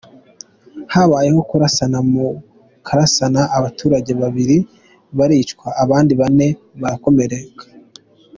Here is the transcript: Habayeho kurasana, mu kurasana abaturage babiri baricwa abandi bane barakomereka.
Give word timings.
Habayeho 0.93 1.39
kurasana, 1.49 1.97
mu 2.11 2.25
kurasana 2.85 3.41
abaturage 3.57 4.11
babiri 4.21 4.57
baricwa 5.17 5.67
abandi 5.83 6.13
bane 6.21 6.47
barakomereka. 6.81 7.63